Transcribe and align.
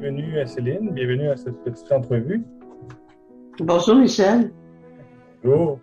bienvenue 0.00 0.38
à 0.38 0.46
Céline, 0.46 0.92
bienvenue 0.92 1.28
à 1.28 1.36
cette 1.36 1.60
petite 1.64 1.90
entrevue. 1.90 2.44
Bonjour 3.58 3.96
Michel. 3.96 4.52
Bonjour. 5.42 5.80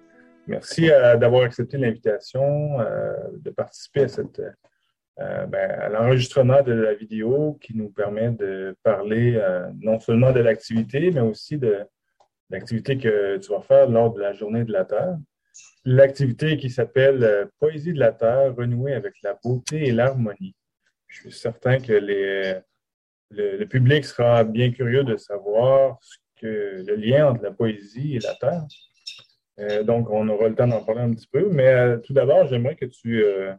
Merci 0.48 0.90
euh, 0.90 1.18
d'avoir 1.18 1.44
accepté 1.44 1.78
l'invitation 1.78 2.80
euh, 2.80 3.14
de 3.34 3.50
participer 3.50 4.04
à, 4.04 4.08
cette, 4.08 4.40
euh, 5.20 5.46
ben, 5.48 5.70
à 5.70 5.90
l'enregistrement 5.90 6.62
de 6.62 6.72
la 6.72 6.94
vidéo 6.94 7.58
qui 7.60 7.76
nous 7.76 7.90
permet 7.90 8.32
de 8.32 8.76
parler 8.84 9.42
non 9.82 10.00
seulement 10.00 10.32
de 10.32 10.40
l'activité, 10.40 11.12
mais 11.12 11.22
aussi 11.22 11.58
de 11.58 11.80
l'activité 12.50 12.98
que 12.98 13.38
tu 13.38 13.52
vas 13.52 13.62
faire 13.62 13.90
lors 13.90 14.14
de 14.14 14.22
la 14.22 14.32
Journée 14.32 14.64
de 14.64 14.72
la 14.72 14.86
Terre. 14.86 15.18
L'activité 15.84 16.56
qui 16.56 16.70
s'appelle 16.70 17.50
Poésie 17.60 17.92
de 17.92 18.00
la 18.00 18.14
Terre, 18.14 18.56
renouer 18.56 18.94
avec 18.94 19.16
la 19.24 19.38
beauté 19.44 19.88
et 19.88 19.92
l'harmonie. 19.92 20.56
Je 21.08 21.22
suis 21.22 21.32
certain 21.34 21.80
que 21.80 21.94
les, 21.94 22.56
le, 23.36 23.66
public 23.66 24.06
sera 24.06 24.44
bien 24.44 24.72
curieux 24.72 25.04
de 25.04 25.18
savoir 25.18 26.00
le 26.46 26.96
lien 26.96 27.30
entre 27.30 27.44
la 27.44 27.52
poésie 27.52 28.16
et 28.16 28.20
la 28.20 28.36
terre. 28.36 28.66
Euh, 29.60 29.84
donc, 29.84 30.10
on 30.10 30.28
aura 30.28 30.50
le 30.50 30.56
temps 30.56 30.68
d'en 30.68 30.84
parler 30.84 31.02
un 31.02 31.14
petit 31.14 31.28
peu. 31.28 31.50
Mais 31.50 31.68
euh, 31.68 31.98
tout 31.98 32.14
d'abord, 32.14 32.48
j'aimerais 32.48 32.76
que 32.76 32.86
tu, 32.86 33.24
euh, 33.24 33.54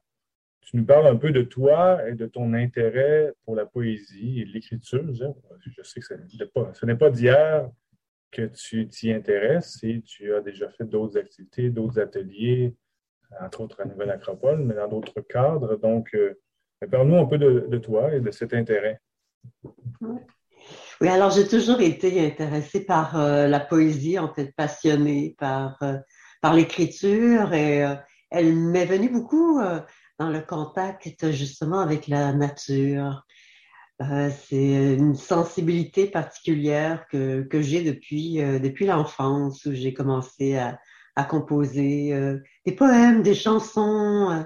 tu, 0.60 0.76
nous 0.76 0.84
parles 0.84 1.06
un 1.06 1.16
peu 1.16 1.30
de 1.30 1.42
toi 1.42 2.06
et 2.08 2.14
de 2.14 2.26
ton 2.26 2.52
intérêt 2.52 3.32
pour 3.44 3.54
la 3.56 3.66
poésie 3.66 4.40
et 4.40 4.44
l'écriture. 4.44 5.04
Je, 5.12 5.82
sais 5.82 6.00
que 6.00 6.06
ce 6.06 6.86
n'est 6.86 6.96
pas 6.96 7.10
d'hier 7.10 7.70
que 8.30 8.42
tu 8.42 8.88
t'y 8.88 9.12
intéresses 9.12 9.82
et 9.82 10.02
tu 10.02 10.34
as 10.34 10.40
déjà 10.40 10.68
fait 10.68 10.84
d'autres 10.84 11.18
activités, 11.18 11.70
d'autres 11.70 11.98
ateliers, 11.98 12.74
entre 13.40 13.62
autres 13.62 13.80
à 13.80 13.86
Nouvelle 13.86 14.10
Acropole, 14.10 14.58
mais 14.58 14.74
dans 14.74 14.88
d'autres 14.88 15.20
cadres. 15.22 15.76
Donc, 15.76 16.14
parle-nous 16.90 17.16
un 17.16 17.24
peu 17.24 17.38
de, 17.38 17.78
toi 17.78 18.12
et 18.14 18.20
de 18.20 18.30
cet 18.30 18.52
intérêt. 18.52 19.00
Oui, 21.00 21.08
alors 21.08 21.30
j'ai 21.30 21.46
toujours 21.46 21.80
été 21.80 22.24
intéressée 22.24 22.84
par 22.84 23.16
euh, 23.18 23.46
la 23.48 23.60
poésie, 23.60 24.18
en 24.18 24.32
fait, 24.32 24.54
passionnée 24.56 25.36
par, 25.38 25.76
euh, 25.82 25.98
par 26.40 26.54
l'écriture 26.54 27.52
et 27.52 27.84
euh, 27.84 27.94
elle 28.30 28.56
m'est 28.56 28.86
venue 28.86 29.10
beaucoup 29.10 29.60
dans 30.18 30.30
le 30.30 30.40
contact 30.40 31.30
justement 31.30 31.78
avec 31.80 32.08
la 32.08 32.32
nature. 32.32 33.24
c'est 34.00 34.94
une 34.96 35.14
sensibilité 35.14 36.06
particulière 36.06 37.06
que, 37.08 37.42
que 37.42 37.62
j'ai 37.62 37.82
depuis, 37.84 38.38
depuis 38.60 38.86
l'enfance 38.86 39.64
où 39.64 39.72
j'ai 39.72 39.94
commencé 39.94 40.56
à, 40.56 40.80
à 41.14 41.24
composer 41.24 42.12
des 42.66 42.72
poèmes, 42.72 43.22
des 43.22 43.36
chansons 43.36 44.44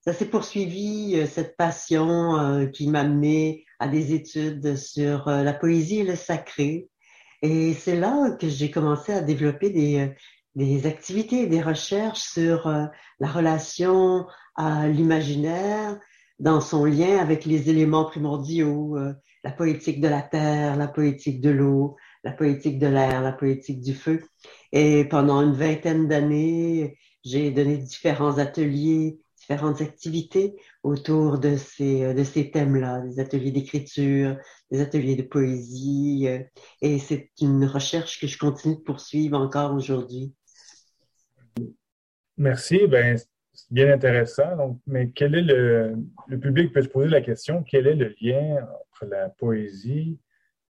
ça 0.00 0.14
s'est 0.14 0.30
poursuivi, 0.30 1.26
cette 1.26 1.56
passion 1.56 2.66
qui 2.72 2.88
m'a 2.88 3.00
amené 3.00 3.66
à 3.82 3.88
des 3.88 4.14
études 4.14 4.76
sur 4.76 5.26
euh, 5.26 5.42
la 5.42 5.52
poésie 5.52 5.98
et 5.98 6.04
le 6.04 6.14
sacré. 6.14 6.88
Et 7.42 7.74
c'est 7.74 7.96
là 7.96 8.30
que 8.40 8.48
j'ai 8.48 8.70
commencé 8.70 9.12
à 9.12 9.20
développer 9.20 9.70
des, 9.70 10.14
des 10.54 10.86
activités, 10.86 11.48
des 11.48 11.60
recherches 11.60 12.20
sur 12.20 12.68
la 13.18 13.28
relation 13.28 14.26
à 14.54 14.86
l'imaginaire 14.86 15.98
dans 16.38 16.60
son 16.60 16.84
lien 16.84 17.18
avec 17.18 17.44
les 17.44 17.68
éléments 17.68 18.04
primordiaux, 18.04 18.96
la 19.42 19.50
poétique 19.50 20.00
de 20.00 20.06
la 20.06 20.22
terre, 20.22 20.76
la 20.76 20.86
poétique 20.86 21.40
de 21.40 21.50
l'eau, 21.50 21.96
la 22.22 22.30
poétique 22.30 22.78
de 22.78 22.86
l'air, 22.86 23.22
la 23.22 23.32
poétique 23.32 23.80
du 23.80 23.94
feu. 23.94 24.22
Et 24.70 25.04
pendant 25.04 25.42
une 25.42 25.54
vingtaine 25.54 26.06
d'années, 26.06 26.96
j'ai 27.24 27.50
donné 27.50 27.76
différents 27.76 28.38
ateliers 28.38 29.18
différentes 29.52 29.82
activités 29.82 30.56
autour 30.82 31.38
de 31.38 31.56
ces, 31.56 32.04
euh, 32.04 32.14
de 32.14 32.24
ces 32.24 32.50
thèmes-là, 32.50 33.00
des 33.00 33.20
ateliers 33.20 33.50
d'écriture, 33.50 34.36
des 34.70 34.80
ateliers 34.80 35.16
de 35.16 35.22
poésie. 35.22 36.26
Euh, 36.26 36.38
et 36.80 36.98
c'est 36.98 37.30
une 37.40 37.64
recherche 37.64 38.18
que 38.20 38.26
je 38.26 38.38
continue 38.38 38.76
de 38.76 38.80
poursuivre 38.80 39.38
encore 39.38 39.74
aujourd'hui. 39.74 40.32
Merci. 42.38 42.86
Ben, 42.86 43.18
c'est 43.52 43.70
bien 43.70 43.92
intéressant. 43.92 44.56
Donc, 44.56 44.80
mais 44.86 45.10
quel 45.10 45.34
est 45.34 45.42
le, 45.42 45.96
le 46.28 46.40
public 46.40 46.72
peut 46.72 46.82
se 46.82 46.88
poser 46.88 47.10
la 47.10 47.20
question, 47.20 47.62
quel 47.62 47.86
est 47.86 47.94
le 47.94 48.14
lien 48.20 48.56
entre 48.56 49.10
la 49.10 49.28
poésie 49.28 50.18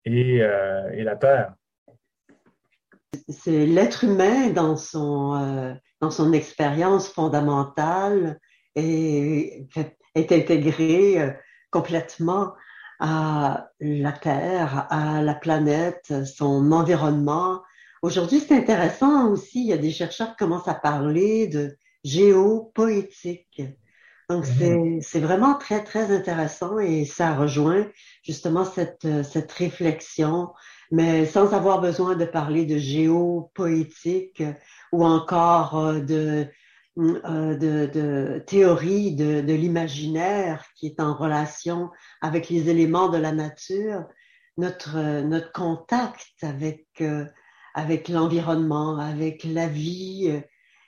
et, 0.06 0.42
euh, 0.42 0.90
et 0.92 1.04
la 1.04 1.16
terre? 1.16 1.54
C'est 3.28 3.66
l'être 3.66 4.04
humain 4.04 4.50
dans 4.50 4.76
son, 4.76 5.76
dans 6.00 6.10
son 6.10 6.32
expérience 6.32 7.08
fondamentale 7.08 8.38
est, 8.74 9.66
est 10.14 10.32
intégré 10.32 11.20
euh, 11.20 11.30
complètement 11.70 12.52
à 13.00 13.70
la 13.80 14.12
Terre, 14.12 14.86
à 14.90 15.22
la 15.22 15.34
planète, 15.34 16.12
son 16.26 16.70
environnement. 16.72 17.62
Aujourd'hui, 18.02 18.40
c'est 18.40 18.56
intéressant 18.56 19.30
aussi, 19.30 19.62
il 19.62 19.68
y 19.68 19.72
a 19.72 19.78
des 19.78 19.90
chercheurs 19.90 20.30
qui 20.30 20.36
commencent 20.36 20.68
à 20.68 20.74
parler 20.74 21.46
de 21.46 21.76
géopoétique. 22.04 23.62
Donc, 24.28 24.44
mmh. 24.44 25.00
c'est 25.00 25.20
vraiment 25.20 25.54
très, 25.54 25.82
très 25.82 26.14
intéressant 26.14 26.78
et 26.78 27.04
ça 27.04 27.34
rejoint 27.34 27.86
justement 28.22 28.64
cette, 28.64 29.08
cette 29.24 29.50
réflexion, 29.50 30.50
mais 30.92 31.26
sans 31.26 31.52
avoir 31.52 31.80
besoin 31.80 32.14
de 32.14 32.24
parler 32.24 32.64
de 32.64 32.78
géopoétique 32.78 34.42
ou 34.92 35.04
encore 35.04 35.78
euh, 35.78 36.00
de 36.00 36.46
de, 36.96 37.86
de, 37.86 38.42
théorie 38.46 39.14
de, 39.14 39.52
l'imaginaire 39.52 40.64
qui 40.76 40.86
est 40.86 41.00
en 41.00 41.14
relation 41.14 41.90
avec 42.20 42.48
les 42.48 42.68
éléments 42.68 43.08
de 43.08 43.18
la 43.18 43.32
nature, 43.32 44.04
notre, 44.56 45.22
notre 45.22 45.52
contact 45.52 46.42
avec, 46.42 46.86
euh, 47.00 47.24
avec 47.74 48.08
l'environnement, 48.08 48.98
avec 48.98 49.44
la 49.44 49.66
vie 49.66 50.28
euh, 50.30 50.40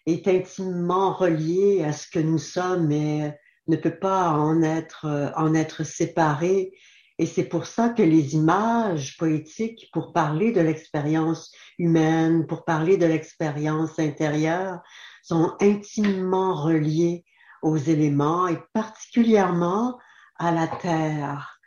est 0.06 0.26
intimement 0.28 1.14
relié 1.14 1.84
à 1.84 1.92
ce 1.92 2.08
que 2.08 2.18
nous 2.18 2.38
sommes 2.38 2.90
et 2.90 3.32
ne 3.68 3.76
peut 3.76 3.98
pas 3.98 4.30
en 4.30 4.62
être, 4.62 5.32
en 5.36 5.54
être 5.54 5.84
séparé. 5.84 6.72
Et 7.18 7.26
c'est 7.26 7.44
pour 7.44 7.66
ça 7.66 7.90
que 7.90 8.02
les 8.02 8.34
images 8.34 9.16
poétiques, 9.16 9.88
pour 9.92 10.12
parler 10.12 10.50
de 10.50 10.60
l'expérience 10.60 11.52
humaine, 11.78 12.46
pour 12.48 12.64
parler 12.64 12.96
de 12.96 13.06
l'expérience 13.06 13.98
intérieure, 14.00 14.80
sont 15.22 15.56
intimement 15.60 16.54
reliés 16.54 17.24
aux 17.62 17.76
éléments 17.76 18.48
et 18.48 18.58
particulièrement 18.72 19.98
à 20.38 20.50
la 20.50 20.66
terre. 20.66 21.60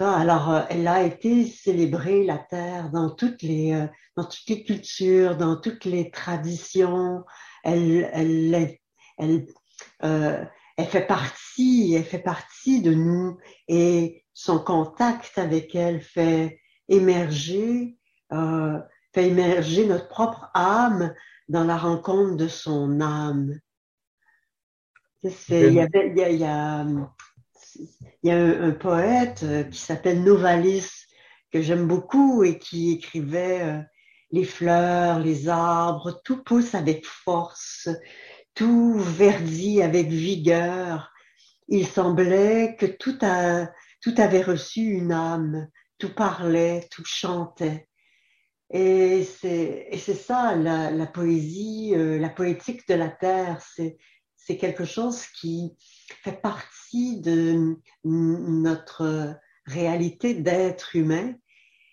Alors, 0.00 0.50
euh, 0.50 0.62
elle 0.70 0.88
a 0.88 1.02
été 1.02 1.44
célébrée, 1.46 2.24
la 2.24 2.38
terre, 2.38 2.90
dans 2.90 3.10
toutes 3.10 3.42
les, 3.42 3.74
euh, 3.74 3.86
dans 4.16 4.24
toutes 4.24 4.48
les 4.48 4.64
cultures, 4.64 5.36
dans 5.36 5.56
toutes 5.56 5.84
les 5.84 6.10
traditions. 6.10 7.22
Elle, 7.64 8.08
elle, 8.14 8.78
elle, 9.18 9.46
euh, 10.04 10.42
elle 10.78 10.86
fait 10.86 11.06
partie, 11.06 11.94
elle 11.94 12.04
fait 12.04 12.18
partie 12.18 12.80
de 12.80 12.94
nous 12.94 13.36
et 13.68 14.24
son 14.32 14.58
contact 14.58 15.36
avec 15.36 15.74
elle 15.74 16.00
fait 16.00 16.60
émerger, 16.88 17.98
fait 19.12 19.28
émerger 19.28 19.86
notre 19.86 20.08
propre 20.08 20.50
âme 20.54 21.12
dans 21.50 21.64
la 21.64 21.76
rencontre 21.76 22.36
de 22.36 22.46
son 22.46 23.00
âme. 23.00 23.58
Il 25.22 25.72
y, 25.72 26.44
a, 26.44 26.78
un, 28.24 28.70
poète 28.70 29.42
euh, 29.42 29.64
qui 29.64 29.78
s'appelle 29.78 30.22
Novalis, 30.22 30.88
que 31.50 31.60
j'aime 31.60 31.88
beaucoup 31.88 32.44
et 32.44 32.58
qui 32.58 32.92
écrivait 32.92 33.62
euh, 33.62 33.80
Les 34.30 34.44
fleurs, 34.44 35.18
les 35.18 35.48
arbres, 35.48 36.20
tout 36.24 36.42
pousse 36.44 36.76
avec 36.76 37.04
force, 37.04 37.88
tout 38.54 38.94
verdit 38.98 39.82
avec 39.82 40.06
vigueur. 40.06 41.12
Il 41.66 41.84
semblait 41.84 42.76
que 42.78 42.86
tout, 42.86 43.18
a, 43.22 43.68
tout 44.00 44.14
avait 44.18 44.42
reçu 44.42 44.82
une 44.82 45.10
âme, 45.10 45.66
tout 45.98 46.14
parlait, 46.14 46.86
tout 46.92 47.04
chantait. 47.04 47.89
Et 48.72 49.24
c'est 49.24 50.14
ça, 50.14 50.54
la, 50.54 50.92
la 50.92 51.06
poésie, 51.06 51.92
euh, 51.94 52.18
la 52.18 52.28
poétique 52.28 52.86
de 52.86 52.94
la 52.94 53.08
terre, 53.08 53.60
c'est 53.62 54.56
quelque 54.56 54.84
chose 54.84 55.26
qui 55.40 55.76
fait 56.22 56.40
partie 56.40 57.20
de 57.20 57.76
notre 58.04 59.36
réalité 59.66 60.34
d'être 60.34 60.94
humain. 60.94 61.34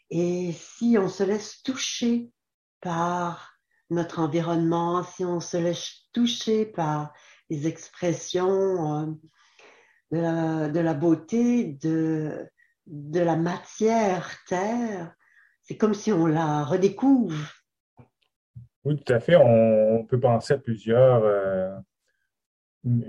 Et 0.10 0.54
si 0.54 0.98
on 1.00 1.10
se 1.10 1.24
laisse 1.24 1.62
toucher 1.64 2.30
par 2.82 3.58
notre 3.90 4.20
environnement, 4.20 5.04
si 5.04 5.26
on 5.26 5.40
se 5.40 5.58
laisse 5.58 6.08
toucher 6.14 6.66
par 6.66 7.14
les 7.50 7.68
expressions 7.68 9.02
euh, 9.02 9.06
de, 10.12 10.20
la, 10.20 10.70
de 10.70 10.80
la 10.80 10.94
beauté 10.94 11.64
de, 11.64 12.48
de 12.86 13.20
la 13.20 13.36
matière 13.36 14.38
terre, 14.48 15.14
c'est 15.68 15.76
comme 15.76 15.94
si 15.94 16.14
on 16.14 16.28
la 16.28 16.64
redécouvre. 16.64 17.36
Oui, 18.86 18.96
tout 19.04 19.14
à 19.14 19.20
fait. 19.20 19.36
On, 19.36 20.06
peut 20.06 20.20
penser 20.20 20.54
à 20.54 20.58
plusieurs, 20.58 21.24
euh, 21.24 21.78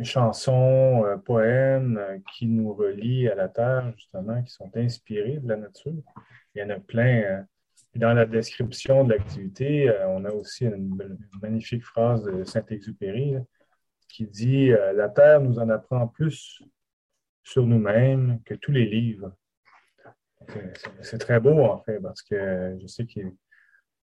chansons, 0.02 1.04
poèmes 1.24 2.20
qui 2.32 2.46
nous 2.46 2.74
relient 2.74 3.28
à 3.28 3.36
la 3.36 3.48
Terre, 3.48 3.92
justement, 3.96 4.42
qui 4.42 4.50
sont 4.50 4.70
inspirés 4.74 5.38
de 5.38 5.48
la 5.48 5.56
nature. 5.56 6.02
Il 6.54 6.60
y 6.60 6.64
en 6.64 6.70
a 6.70 6.80
plein. 6.80 7.46
Dans 7.94 8.12
la 8.12 8.26
description 8.26 9.04
de 9.04 9.14
l'activité, 9.14 9.90
on 10.08 10.24
a 10.24 10.30
aussi 10.30 10.66
une, 10.66 10.98
magnifique 11.40 11.84
phrase 11.84 12.24
de 12.24 12.44
Saint-Exupéry 12.44 13.36
qui 14.08 14.26
dit 14.26 14.70
La 14.94 15.08
Terre 15.08 15.40
nous 15.40 15.58
en 15.58 15.68
apprend 15.68 16.08
plus 16.08 16.60
sur 17.44 17.66
nous-mêmes 17.66 18.40
que 18.44 18.54
tous 18.54 18.72
les 18.72 18.84
livres. 18.84 19.32
C'est 21.02 21.18
très 21.18 21.40
beau, 21.40 21.64
en 21.64 21.78
fait, 21.82 22.00
parce 22.00 22.22
que 22.22 22.76
je 22.80 22.86
sais 22.86 23.06
que 23.06 23.20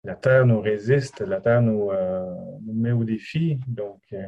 la 0.05 0.14
Terre 0.14 0.44
nous 0.46 0.61
résiste, 0.61 1.20
la 1.20 1.41
Terre 1.41 1.62
nous, 1.62 1.91
euh, 1.91 2.35
met 2.67 2.93
au 2.93 3.05
défi, 3.05 3.58
donc 3.67 4.02
euh, 4.12 4.26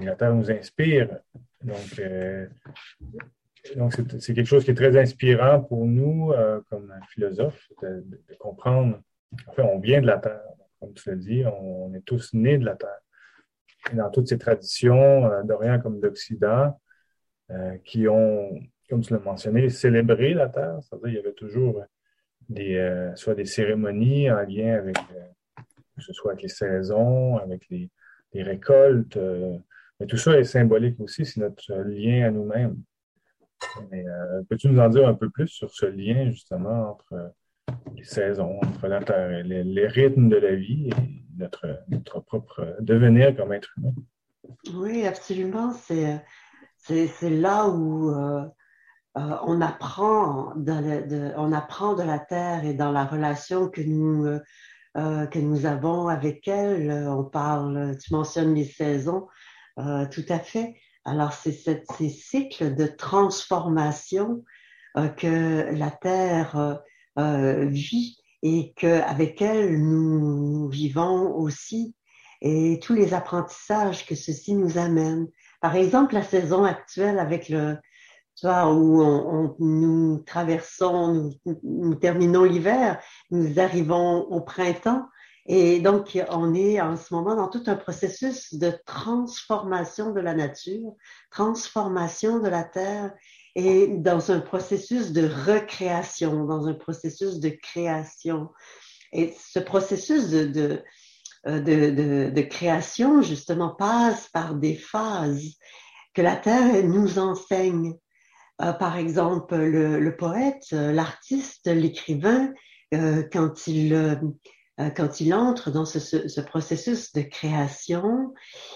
la 0.00 0.16
Terre 0.16 0.34
nous 0.34 0.50
inspire. 0.50 1.18
Donc, 1.62 1.98
euh, 1.98 2.46
donc 3.76 3.92
c'est 4.18 4.34
quelque 4.34 4.46
chose 4.46 4.64
qui 4.64 4.70
est 4.70 4.74
très 4.74 4.96
inspirant 4.98 5.60
pour 5.60 5.84
nous, 5.86 6.32
comme 6.68 6.92
philosophes, 7.10 7.68
de, 7.82 8.18
comprendre. 8.38 9.00
En 9.46 9.52
fait, 9.52 9.62
on 9.62 9.78
vient 9.78 10.00
de 10.00 10.06
la 10.06 10.18
Terre, 10.18 10.42
comme 10.80 10.94
tu 10.94 11.10
l'as 11.10 11.16
dit, 11.16 11.44
on, 11.46 11.94
est 11.94 12.04
tous 12.04 12.32
nés 12.32 12.58
de 12.58 12.64
la 12.64 12.74
Terre. 12.74 12.98
Et 13.92 13.96
dans 13.96 14.10
toutes 14.10 14.28
ces 14.28 14.38
traditions, 14.38 15.44
d'Orient 15.44 15.78
comme 15.80 16.00
d'Occident, 16.00 16.80
qui 17.84 18.08
ont 18.08 18.58
comme 18.92 19.00
tu 19.00 19.14
l'as 19.14 19.20
mentionné, 19.20 19.70
célébrer 19.70 20.34
la 20.34 20.50
terre. 20.50 20.78
C'est-à-dire 20.82 21.06
qu'il 21.06 21.14
y 21.14 21.18
avait 21.18 21.32
toujours 21.32 21.82
des, 22.50 22.76
euh, 22.76 23.16
soit 23.16 23.34
des 23.34 23.46
cérémonies 23.46 24.30
en 24.30 24.42
lien 24.42 24.74
avec, 24.74 24.98
euh, 24.98 25.62
que 25.96 26.02
ce 26.02 26.12
soit 26.12 26.32
avec 26.32 26.42
les 26.42 26.50
saisons, 26.50 27.38
avec 27.38 27.66
les, 27.70 27.88
récoltes. 28.34 29.16
Euh, 29.16 29.56
mais 29.98 30.04
tout 30.04 30.18
ça 30.18 30.38
est 30.38 30.44
symbolique 30.44 31.00
aussi, 31.00 31.24
c'est 31.24 31.40
notre 31.40 31.72
lien 31.72 32.26
à 32.26 32.30
nous-mêmes. 32.30 32.82
peux-tu 34.50 34.68
nous 34.68 34.78
en 34.78 34.90
dire 34.90 35.08
un 35.08 35.14
peu 35.14 35.30
plus 35.30 35.48
sur 35.48 35.70
ce 35.70 35.86
lien 35.86 36.30
justement 36.30 36.90
entre 36.90 37.32
les 37.96 38.04
saisons, 38.04 38.58
entre 38.62 38.88
la 38.88 39.02
terre, 39.02 39.42
les, 39.42 39.64
les 39.64 39.86
rythmes 39.86 40.28
de 40.28 40.36
la 40.36 40.54
vie 40.54 40.90
et 40.90 41.38
notre, 41.38 41.78
notre 41.88 42.20
propre 42.20 42.76
devenir 42.80 43.34
comme 43.34 43.54
être 43.54 43.72
humain? 43.78 43.94
Oui, 44.74 45.06
absolument. 45.06 45.72
C'est, 45.72 46.22
c'est, 46.76 47.30
là 47.30 47.68
où 47.68 48.12
on, 49.14 49.60
apprend 49.60 50.54
de, 50.56 51.32
on 51.36 51.52
apprend 51.52 51.94
de 51.94 52.02
la 52.02 52.18
terre 52.18 52.64
et 52.64 52.74
dans 52.74 52.92
la 52.92 53.04
relation 53.04 53.68
que 53.68 53.82
nous, 53.82 54.26
euh, 54.26 54.40
euh, 54.96 55.26
que 55.26 55.38
nous 55.38 55.66
avons 55.66 56.08
avec 56.08 56.48
elle. 56.48 57.06
On 57.08 57.24
parle, 57.24 57.96
tu 57.98 58.12
mentionnes 58.12 58.54
les 58.54 58.64
saisons, 58.64 59.28
tout 59.76 60.24
à 60.28 60.38
fait. 60.38 60.76
Alors, 61.04 61.32
c'est 61.32 61.52
ces 61.52 62.08
cycles 62.08 62.74
de 62.74 62.86
transformation 62.86 64.44
que 64.94 65.74
la 65.74 65.90
terre 65.90 66.80
vit 67.16 68.18
et 68.42 68.72
qu'avec 68.76 69.40
elle, 69.40 69.80
nous 69.80 70.68
vivons 70.68 71.34
aussi 71.34 71.94
et 72.42 72.80
tous 72.82 72.92
les 72.92 73.14
apprentissages 73.14 74.04
que 74.04 74.16
ceci 74.16 74.54
nous 74.54 74.76
amène. 74.76 75.28
Par 75.60 75.76
exemple, 75.76 76.14
la 76.14 76.24
saison 76.24 76.64
actuelle 76.64 77.20
avec 77.20 77.48
le, 77.48 77.78
vois, 78.42 78.72
où 78.72 79.54
nous 79.58 80.18
traversons, 80.26 81.30
nous, 81.62 81.94
terminons 81.94 82.44
l'hiver, 82.44 83.00
nous 83.30 83.60
arrivons 83.60 84.22
au 84.22 84.40
printemps. 84.40 85.06
Et 85.46 85.80
donc, 85.80 86.18
on 86.30 86.54
est 86.54 86.80
en 86.80 86.96
ce 86.96 87.12
moment 87.12 87.34
dans 87.34 87.48
tout 87.48 87.64
un 87.66 87.74
processus 87.74 88.54
de 88.54 88.72
transformation 88.86 90.12
de 90.12 90.20
la 90.20 90.34
nature, 90.34 90.92
transformation 91.30 92.38
de 92.38 92.48
la 92.48 92.62
terre 92.62 93.12
et 93.54 93.88
dans 93.88 94.30
un 94.30 94.40
processus 94.40 95.12
de 95.12 95.28
recréation, 95.46 96.44
dans 96.44 96.68
un 96.68 96.74
processus 96.74 97.40
de 97.40 97.50
création. 97.50 98.50
Et 99.12 99.34
ce 99.38 99.58
processus 99.58 100.30
de, 100.30 100.46
de, 100.46 101.60
de, 101.60 102.30
de 102.30 102.40
création, 102.42 103.20
justement, 103.20 103.70
passe 103.70 104.28
par 104.28 104.54
des 104.54 104.76
phases 104.76 105.56
que 106.14 106.22
la 106.22 106.36
Terre 106.36 106.84
nous 106.84 107.18
enseigne. 107.18 107.94
Euh, 108.62 108.72
par 108.72 108.96
exemple, 108.96 109.56
le, 109.56 110.16
poète, 110.16 110.66
euh, 110.72 110.92
l'artiste, 110.92 111.66
l'écrivain, 111.66 112.52
euh, 112.94 113.22
quand 113.32 113.66
il 113.66 114.20
quand 114.96 115.20
il 115.20 115.34
entre 115.34 115.70
dans 115.70 115.84
ce, 115.84 116.40
processus 116.40 117.12
de 117.12 117.20
création, 117.20 118.32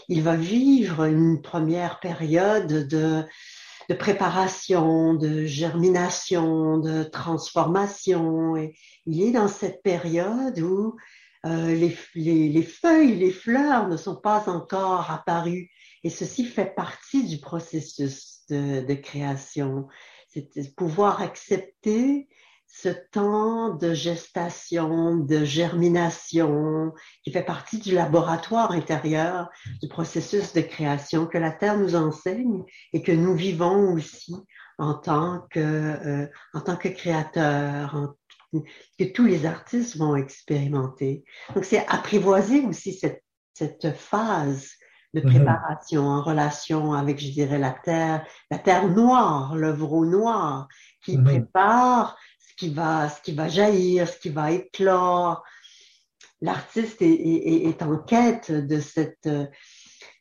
il 0.09 0.23
va 0.23 0.37
vivre 0.37 1.05
une 1.05 1.41
première 1.41 1.99
période 2.01 2.87
de, 2.87 3.25
préparation, 3.99 5.15
de 5.15 5.47
germination, 5.47 6.79
de 6.79 7.03
transformation. 7.03 8.57
Il 9.07 9.23
est 9.23 9.33
dans 9.33 9.49
cette 9.49 9.83
période 9.83 10.61
où 10.61 10.97
les, 11.45 11.91
feuilles, 11.91 13.17
les 13.17 13.33
fleurs 13.33 13.89
ne 13.89 13.97
sont 13.97 14.17
pas 14.17 14.49
encore 14.49 15.11
apparues. 15.11 15.71
Et 16.07 16.09
ceci 16.09 16.45
fait 16.45 16.73
partie 16.73 17.27
du 17.27 17.39
processus 17.39 18.43
de, 18.49 18.95
création. 18.95 19.89
C'est 20.29 20.73
pouvoir 20.77 21.21
accepter 21.21 22.29
ce 22.69 22.91
temps 23.11 23.75
de 23.75 23.93
gestation, 23.93 25.17
de 25.17 25.45
germination, 25.45 26.93
qui 27.25 27.33
fait 27.33 27.43
partie 27.43 27.79
du 27.79 27.93
laboratoire 27.93 28.71
intérieur 28.71 29.49
du 29.83 29.89
processus 29.89 30.53
de 30.53 30.61
création 30.61 31.27
que 31.27 31.39
la 31.39 31.51
Terre 31.51 31.77
nous 31.77 31.97
enseigne 31.97 32.63
et 32.93 33.03
que 33.03 33.11
nous 33.11 33.35
vivons 33.35 33.93
aussi 33.93 34.37
en 34.79 34.95
tant 34.95 35.45
que, 35.51 35.59
euh, 35.59 36.29
en 36.55 36.61
tant 36.61 36.77
que 36.77 36.87
créateurs, 36.87 38.15
que 38.53 39.05
tous 39.13 39.27
les 39.27 39.45
artistes 39.45 39.97
vont 39.97 40.15
expérimenter. 40.15 41.25
Donc, 41.57 41.65
c'est 41.65 41.85
apprivoiser 41.89 42.61
aussi 42.61 42.95
cette, 42.95 43.25
cette 43.55 43.91
phase 43.91 44.71
de 45.17 45.23
mhm. 45.23 45.31
préparation 45.31 46.07
en 46.07 46.23
relation 46.23 46.93
avec, 46.93 47.19
je 47.19 47.31
dirais, 47.31 47.59
la 47.59 47.71
terre, 47.71 48.25
la 48.51 48.59
terre 48.59 48.87
noire, 48.89 49.57
l'œuvre 49.57 50.05
noir, 50.05 50.69
qui 51.03 51.17
mhm. 51.17 51.25
prépare 51.25 52.17
ce 52.39 52.55
qui 52.57 52.73
va, 52.73 53.09
ce 53.09 53.23
qui 53.23 53.33
va 53.33 53.49
jaillir, 53.49 54.07
ce 54.07 54.19
qui 54.19 54.29
va 54.29 54.53
éclore. 54.53 55.43
L'artiste 56.43 56.99
est, 57.01 57.83
en 57.83 57.97
quête 57.97 58.53
de 58.53 58.79
cette, 58.79 59.27
de, 59.27 59.49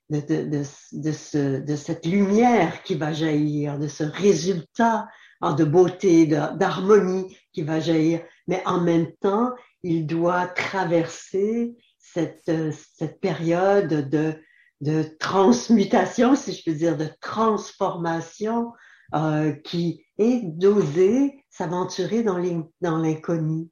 de, 0.10 0.64
de, 0.94 1.12
ce, 1.12 1.60
de 1.60 1.76
cette 1.76 2.06
lumière 2.06 2.82
qui 2.84 2.96
va 2.96 3.12
jaillir, 3.12 3.78
de 3.78 3.90
ce 3.90 4.04
résultat 4.04 5.10
de 5.42 5.66
beauté, 5.66 6.26
d'harmonie 6.26 7.38
qui 7.52 7.64
va 7.64 7.82
jaillir. 7.82 8.22
Mais 8.48 8.64
en 8.66 8.80
même 8.80 9.12
temps, 9.20 9.52
il 9.84 10.08
doit 10.08 10.48
traverser 10.48 11.76
cette, 12.00 12.50
cette 12.98 13.20
période 13.20 14.10
de, 14.10 14.40
de 14.82 15.04
transmutation, 15.20 16.36
si 16.36 16.54
je 16.54 16.64
peux 16.64 16.76
dire, 16.76 16.98
de 16.98 17.10
transformation 17.22 18.74
euh, 19.14 19.52
qui 19.64 20.06
est 20.18 20.42
d'oser 20.44 21.44
s'aventurer 21.50 22.24
dans 22.24 22.98
l'inconnu. 22.98 23.70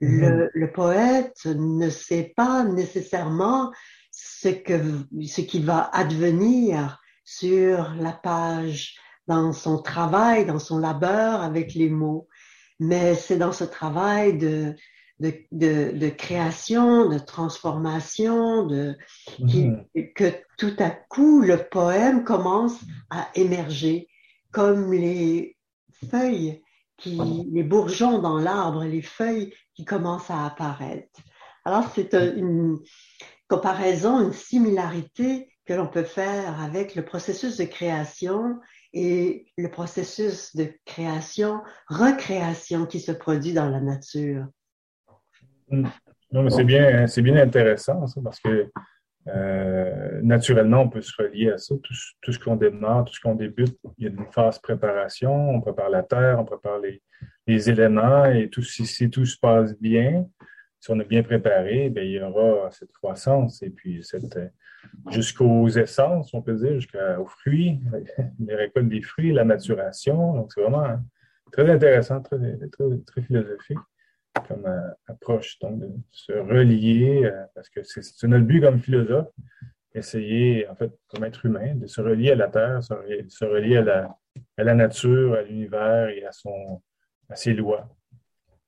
Le, 0.00 0.08
mm-hmm. 0.08 0.50
le, 0.52 0.72
poète 0.72 1.46
ne 1.46 1.90
sait 1.90 2.32
pas 2.36 2.64
nécessairement 2.64 3.72
ce, 4.10 4.48
que, 4.48 4.80
ce 5.26 5.40
qui 5.40 5.60
va 5.60 5.90
advenir 5.92 7.00
sur 7.24 7.94
la 7.94 8.12
page, 8.12 8.96
dans 9.26 9.52
son 9.52 9.82
travail, 9.82 10.46
dans 10.46 10.58
son 10.58 10.78
labeur 10.78 11.42
avec 11.42 11.74
les 11.74 11.90
mots. 11.90 12.28
Mais 12.78 13.14
c'est 13.14 13.38
dans 13.38 13.52
ce 13.52 13.64
travail 13.64 14.38
de, 14.38 14.74
de, 15.20 16.08
création, 16.10 17.08
de 17.08 17.18
transformation, 17.18 18.66
de, 18.66 18.96
mhm. 19.38 19.84
que 20.14 20.32
tout 20.58 20.74
à 20.78 20.90
coup 20.90 21.40
le 21.40 21.58
poème 21.68 22.24
commence 22.24 22.78
à 23.10 23.28
émerger 23.34 24.08
comme 24.52 24.92
les 24.92 25.56
feuilles, 26.10 26.62
qui, 26.98 27.18
les 27.52 27.62
bourgeons 27.62 28.20
dans 28.20 28.38
l'arbre, 28.38 28.84
les 28.84 29.02
feuilles 29.02 29.52
qui 29.74 29.84
commencent 29.84 30.30
à 30.30 30.46
apparaître. 30.46 31.20
Alors 31.64 31.90
c'est 31.94 32.14
une 32.14 32.78
comparaison, 33.48 34.20
une 34.20 34.32
similarité 34.32 35.50
que 35.66 35.74
l'on 35.74 35.88
peut 35.88 36.04
faire 36.04 36.60
avec 36.60 36.94
le 36.94 37.04
processus 37.04 37.56
de 37.56 37.64
création 37.64 38.58
et 38.92 39.46
le 39.58 39.70
processus 39.70 40.54
de 40.56 40.72
création, 40.84 41.60
recréation 41.88 42.86
qui 42.86 43.00
se 43.00 43.12
produit 43.12 43.52
dans 43.52 43.68
la 43.68 43.80
nature. 43.80 44.46
Mm. 45.70 45.86
Non, 46.32 46.42
mais 46.42 46.50
c'est 46.50 46.64
bien, 46.64 47.06
c'est 47.06 47.22
bien 47.22 47.36
intéressant, 47.36 48.06
ça, 48.06 48.20
parce 48.22 48.40
que 48.40 48.68
euh, 49.28 50.20
naturellement, 50.22 50.82
on 50.82 50.88
peut 50.88 51.00
se 51.00 51.12
relier 51.20 51.50
à 51.50 51.58
ça. 51.58 51.74
Tout, 52.22 52.32
ce 52.32 52.38
qu'on 52.38 52.56
démarre, 52.56 53.04
tout 53.04 53.14
ce 53.14 53.20
qu'on 53.20 53.34
débute, 53.34 53.76
il 53.98 54.04
y 54.04 54.06
a 54.08 54.10
une 54.10 54.26
phase 54.32 54.58
préparation, 54.58 55.50
on 55.50 55.60
prépare 55.60 55.90
la 55.90 56.02
terre, 56.02 56.38
on 56.38 56.44
prépare 56.44 56.78
les, 56.78 57.70
éléments, 57.70 58.26
et 58.26 58.48
tout, 58.48 58.62
si, 58.62 59.10
tout 59.10 59.24
se 59.24 59.38
passe 59.38 59.78
bien, 59.80 60.26
si 60.80 60.90
on 60.90 61.00
est 61.00 61.08
bien 61.08 61.22
préparé, 61.22 61.90
bien, 61.90 62.02
il 62.02 62.10
y 62.10 62.20
aura 62.20 62.70
cette 62.70 62.92
croissance 62.92 63.62
et 63.62 63.70
puis 63.70 64.04
cette, 64.04 64.38
jusqu'aux 65.10 65.68
essences, 65.68 66.32
on 66.34 66.42
peut 66.42 66.54
dire, 66.54 66.74
jusqu'aux 66.74 67.26
fruits, 67.26 67.80
les 68.38 68.54
récoltes 68.54 68.88
des 68.88 69.02
fruits, 69.02 69.32
la 69.32 69.44
maturation. 69.44 70.34
Donc, 70.34 70.52
c'est 70.52 70.60
vraiment 70.60 71.00
très 71.52 71.68
intéressant, 71.68 72.20
très, 72.20 72.38
très, 73.06 73.22
philosophique 73.22 73.78
comme 74.40 74.66
euh, 74.66 74.90
approche, 75.06 75.58
donc 75.60 75.80
de 75.80 75.88
se 76.10 76.32
relier, 76.32 77.24
euh, 77.24 77.44
parce 77.54 77.68
que 77.68 77.82
c'est 77.82 78.26
notre 78.26 78.44
but 78.44 78.60
comme 78.60 78.80
philosophe, 78.80 79.28
essayer, 79.94 80.68
en 80.68 80.74
fait, 80.74 80.92
comme 81.08 81.24
être 81.24 81.46
humain, 81.46 81.74
de 81.74 81.86
se 81.86 82.00
relier 82.00 82.32
à 82.32 82.34
la 82.34 82.48
Terre, 82.48 82.82
se 82.82 83.44
relier, 83.44 83.76
à, 83.78 83.82
la, 83.82 84.18
à 84.58 84.64
la 84.64 84.74
nature, 84.74 85.34
à 85.34 85.42
l'univers 85.42 86.08
et 86.10 86.24
à, 86.24 86.32
son, 86.32 86.82
à 87.28 87.36
ses 87.36 87.54
lois 87.54 87.88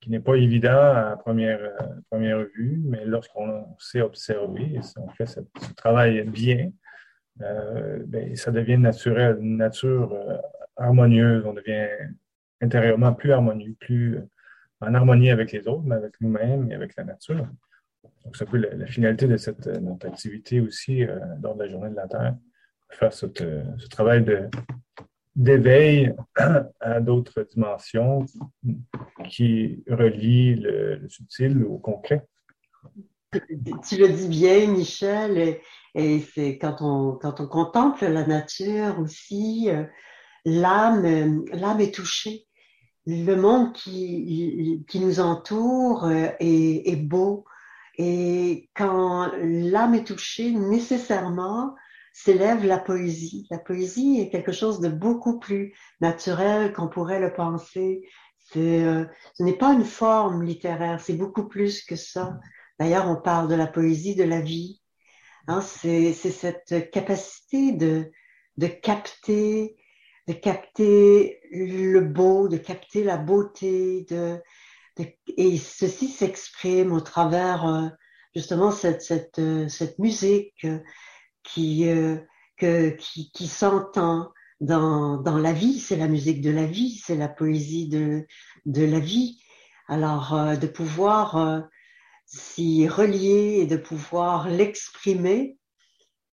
qui 0.00 0.10
n'est 0.10 0.20
pas 0.20 0.36
évident 0.36 0.70
à 0.70 1.16
première, 1.16 1.60
euh, 1.60 1.86
première 2.08 2.38
vue, 2.38 2.80
mais 2.84 3.04
lorsqu'on 3.04 3.66
sait 3.80 4.00
observer, 4.00 4.80
si 4.80 4.96
on 4.98 5.08
fait 5.08 5.26
ce, 5.26 5.40
travail 5.76 6.22
bien, 6.22 6.70
ben, 7.36 8.34
ça 8.34 8.50
devient 8.50 8.78
naturel, 8.78 9.38
une 9.40 9.56
nature 9.56 10.16
harmonieuse, 10.76 11.44
on 11.46 11.52
devient 11.52 11.88
intérieurement 12.60 13.12
plus 13.12 13.32
harmonieux, 13.32 13.74
plus 13.78 14.18
en 14.80 14.94
harmonie 14.94 15.30
avec 15.30 15.52
les 15.52 15.66
autres, 15.68 15.82
mais 15.84 15.96
avec 15.96 16.20
nous-mêmes 16.20 16.70
et 16.70 16.74
avec 16.74 16.96
la 16.96 17.04
nature. 17.04 17.46
Donc, 18.24 18.36
c'est 18.36 18.44
un 18.44 18.50
peu 18.50 18.58
la, 18.58 18.86
finalité 18.86 19.26
de 19.26 19.36
cette, 19.36 19.66
notre 19.66 20.06
activité 20.06 20.60
aussi 20.60 21.04
lors 21.42 21.54
de 21.56 21.64
la 21.64 21.68
Journée 21.68 21.90
de 21.90 21.96
la 21.96 22.06
Terre, 22.06 22.36
faire 22.90 23.12
ce 23.12 23.26
travail 23.88 24.24
d'éveil 25.38 26.12
à 26.80 27.00
d'autres 27.00 27.42
dimensions 27.42 28.26
qui 29.28 29.82
relient 29.88 30.56
le, 30.56 31.08
subtil 31.08 31.64
au 31.64 31.78
concret. 31.78 32.26
Tu 33.30 33.96
le 33.98 34.08
dis 34.08 34.28
bien, 34.28 34.66
Michel, 34.68 35.58
et, 35.94 36.20
c'est 36.34 36.58
quand 36.58 36.76
on, 36.80 37.12
quand 37.12 37.40
on 37.40 37.46
contemple 37.46 38.06
la 38.06 38.26
nature 38.26 38.98
aussi, 38.98 39.68
euh, 39.68 39.84
l'âme, 40.44 41.44
l'âme 41.52 41.80
est 41.80 41.94
touchée. 41.94 42.47
Le 43.10 43.36
monde 43.36 43.72
qui, 43.72 44.84
qui 44.86 45.00
nous 45.00 45.18
entoure 45.18 46.04
euh, 46.04 46.28
est, 46.40 46.92
est 46.92 46.96
beau. 46.96 47.46
Et 47.96 48.68
quand 48.76 49.32
l'âme 49.40 49.94
est 49.94 50.04
touchée, 50.04 50.52
nécessairement, 50.52 51.74
s'élève 52.12 52.66
la 52.66 52.78
poésie. 52.78 53.46
La 53.50 53.58
poésie 53.58 54.20
est 54.20 54.28
quelque 54.28 54.52
chose 54.52 54.80
de 54.80 54.88
beaucoup 54.88 55.38
plus 55.38 55.74
naturel 56.02 56.74
qu'on 56.74 56.88
pourrait 56.88 57.20
le 57.20 57.32
penser. 57.32 58.02
Euh, 58.56 59.06
ce 59.34 59.42
n'est 59.42 59.56
pas 59.56 59.72
une 59.72 59.84
forme 59.84 60.42
littéraire, 60.42 61.00
c'est 61.00 61.14
beaucoup 61.14 61.48
plus 61.48 61.82
que 61.84 61.96
ça. 61.96 62.38
D'ailleurs, 62.78 63.08
on 63.08 63.16
parle 63.16 63.48
de 63.48 63.54
la 63.54 63.66
poésie 63.66 64.16
de 64.16 64.24
la 64.24 64.40
vie. 64.40 64.82
Hein, 65.46 65.62
c'est 65.62 66.12
cette 66.12 66.90
capacité 66.90 67.72
de, 67.72 68.10
de 68.58 68.66
capter, 68.66 69.76
de 70.28 70.34
capter 70.34 71.40
le 71.50 72.00
beau, 72.00 72.48
de 72.48 72.58
capter 72.58 73.02
la 73.02 73.16
beauté, 73.16 74.06
de, 74.10 74.38
et 75.36 75.56
ceci 75.56 76.08
s'exprime 76.08 76.92
au 76.92 77.00
travers 77.00 77.66
euh, 77.66 77.88
justement 78.34 78.70
cette, 78.70 79.00
cette, 79.00 79.38
euh, 79.38 79.68
cette 79.68 79.98
musique 79.98 80.66
qui, 81.42 81.88
euh, 81.88 82.18
que, 82.58 82.90
qui, 82.90 83.30
qui 83.32 83.46
s'entend 83.46 84.30
dans, 84.60 85.16
dans 85.16 85.38
la 85.38 85.52
vie, 85.52 85.78
c'est 85.78 85.96
la 85.96 86.08
musique 86.08 86.42
de 86.42 86.50
la 86.50 86.66
vie, 86.66 87.00
c'est 87.02 87.16
la 87.16 87.28
poésie 87.28 87.88
de, 87.88 88.26
de 88.66 88.84
la 88.84 89.00
vie. 89.00 89.40
Alors, 89.90 90.58
de 90.60 90.66
pouvoir 90.66 91.62
s'y 92.26 92.86
relier 92.86 93.60
et 93.60 93.66
de 93.66 93.78
pouvoir 93.78 94.50
l'exprimer, 94.50 95.56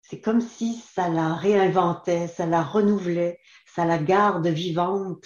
c'est 0.02 0.22
comme 0.22 0.42
si 0.42 0.76
ça 0.96 1.10
la 1.10 1.36
réinventait, 1.36 2.28
ça 2.28 2.48
la 2.48 2.64
renouvelait, 2.64 3.40
ça 3.74 3.86
la 3.86 3.98
garde 3.98 4.48
vivante. 4.48 5.26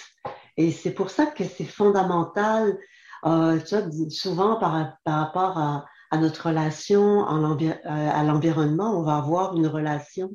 Et 0.55 0.71
c'est 0.71 0.91
pour 0.91 1.09
ça 1.09 1.25
que 1.27 1.43
c'est 1.43 1.65
fondamental, 1.65 2.77
euh, 3.25 3.59
tu 3.59 3.75
vois, 3.75 3.85
souvent 4.09 4.55
par, 4.57 4.97
par 5.03 5.19
rapport 5.19 5.57
à, 5.57 5.85
notre 6.13 6.47
relation 6.47 7.27
euh, 7.27 7.73
à 7.85 8.23
l'environnement, 8.23 8.97
on 8.97 9.03
va 9.03 9.17
avoir 9.17 9.55
une 9.57 9.67
relation 9.67 10.31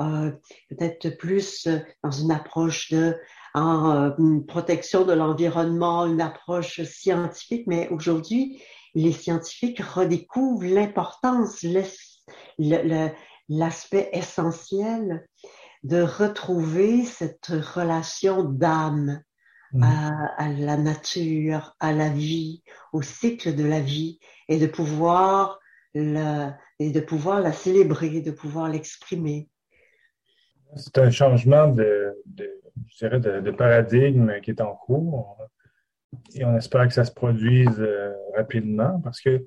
euh, 0.00 0.32
peut-être 0.68 1.10
plus 1.10 1.68
euh, 1.68 1.78
dans 2.02 2.10
une 2.10 2.32
approche 2.32 2.90
de 2.90 3.16
une 3.54 4.46
protection 4.46 5.04
de 5.04 5.12
l'environnement, 5.12 6.06
une 6.06 6.22
approche 6.22 6.82
scientifique, 6.84 7.66
mais 7.66 7.86
aujourd'hui, 7.90 8.62
les 8.94 9.12
scientifiques 9.12 9.80
redécouvrent 9.80 10.64
l'importance, 10.64 11.62
l'aspect 12.58 14.08
essentiel 14.14 15.28
de 15.82 16.02
retrouver 16.02 17.04
cette 17.04 17.48
relation 17.48 18.44
d'âme 18.44 19.22
mmh. 19.72 19.82
à, 19.82 20.48
la 20.48 20.76
nature, 20.76 21.74
à 21.80 21.92
la 21.92 22.08
vie, 22.08 22.62
au 22.92 23.02
cycle 23.02 23.54
de 23.54 23.64
la 23.64 23.80
vie, 23.80 24.18
et 24.48 24.58
de 24.58 24.66
pouvoir 24.66 25.58
la, 25.94 26.56
et 26.78 26.90
de 26.90 27.00
pouvoir 27.00 27.40
la 27.40 27.52
célébrer, 27.52 28.20
de 28.20 28.30
pouvoir 28.30 28.68
l'exprimer. 28.68 29.48
C'est 30.76 30.98
un 30.98 31.10
changement 31.10 31.68
de, 31.68 32.16
je 32.86 32.96
dirais 32.98 33.20
de, 33.20 33.50
paradigme 33.50 34.40
qui 34.40 34.50
est 34.50 34.60
en 34.60 34.74
cours 34.74 35.36
et 36.34 36.44
on 36.44 36.56
espère 36.56 36.86
que 36.86 36.94
ça 36.94 37.04
se 37.04 37.12
produise 37.12 37.78
euh, 37.78 38.12
rapidement 38.36 39.00
parce 39.00 39.20
que 39.20 39.46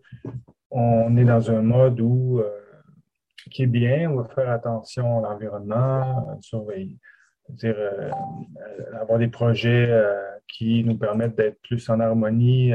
on 0.71 1.15
est 1.17 1.23
dans 1.23 1.51
un 1.51 1.61
mode 1.61 1.99
où 2.01 2.39
euh, 2.39 2.49
est 3.63 3.67
bien, 3.67 4.09
on 4.11 4.21
va 4.21 4.25
faire 4.29 4.49
attention 4.49 5.19
à 5.19 5.29
l'environnement, 5.29 6.37
surveiller, 6.41 6.97
dire 7.49 7.75
euh, 7.77 8.09
avoir 8.99 9.19
des 9.19 9.27
projets 9.27 10.03
qui 10.47 10.83
nous 10.83 10.97
permettent 10.97 11.35
d'être 11.35 11.59
plus 11.61 11.89
en 11.89 11.99
harmonie 11.99 12.73